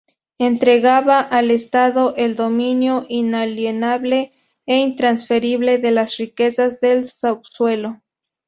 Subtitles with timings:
[0.39, 4.31] Entregaba al Estado el dominio inalienable
[4.65, 8.01] e intransferible de las riquezas del subsuelo.